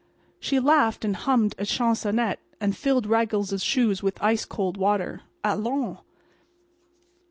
[0.39, 5.21] She laughed and hummed a chansonette and filled Raggles's shoes with ice cold water.
[5.43, 5.99] Allons!